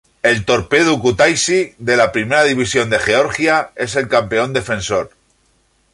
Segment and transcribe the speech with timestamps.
[0.27, 5.11] El Torpedo Kutaisi de la Primera División de Georgia es el campeón defensor.